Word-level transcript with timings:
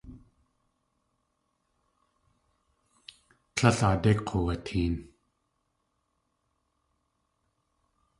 Tlél 3.55 3.77
aadé 3.87 4.11
k̲uwuteen. 4.27 4.95